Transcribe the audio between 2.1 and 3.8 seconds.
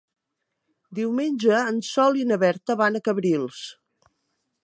i na Berta van a Cabrils.